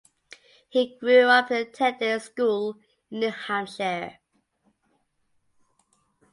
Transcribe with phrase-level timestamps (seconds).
[0.67, 2.79] He grew up and attended school
[3.11, 4.17] in New Hampshire.